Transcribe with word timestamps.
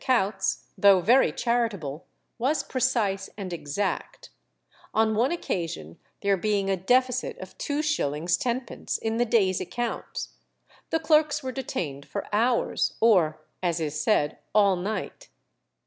Coutts, 0.03 0.65
though 0.75 0.99
very 0.99 1.31
charitable, 1.31 2.07
was 2.39 2.63
precise 2.63 3.29
and 3.37 3.53
exact. 3.53 4.31
On 4.95 5.13
one 5.13 5.31
occasion, 5.31 5.99
there 6.21 6.37
being 6.37 6.71
a 6.71 6.75
deficit 6.75 7.37
of 7.37 7.55
2s. 7.59 7.83
10d. 8.39 8.97
in 8.99 9.17
the 9.17 9.25
day's 9.25 9.61
accounts, 9.61 10.29
the 10.89 10.97
clerks 10.99 11.43
were 11.43 11.51
detained 11.51 12.07
for 12.07 12.25
hours, 12.33 12.95
or, 12.99 13.41
as 13.61 13.79
is 13.79 14.01
said, 14.01 14.39
all 14.55 14.75
night. 14.75 15.29